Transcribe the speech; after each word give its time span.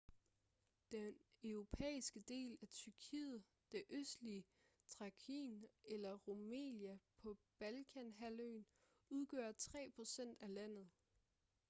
den 0.91 1.15
europæiske 1.43 2.19
del 2.19 2.57
af 2.61 2.67
tyrkiet 2.69 3.43
det 3.71 3.83
østlige 3.89 4.45
thrakien 4.89 5.65
eller 5.83 6.13
rumelia 6.13 6.97
på 7.23 7.37
balkanhalvøen 7.59 8.65
udgør 9.09 9.51
3% 9.51 10.35
af 10.39 10.53
landet 10.53 10.89